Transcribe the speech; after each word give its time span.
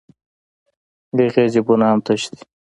د 1.15 1.17
هغې 1.27 1.45
جېبونه 1.53 1.85
هم 1.91 1.99
تش 2.05 2.21
دي 2.31 2.39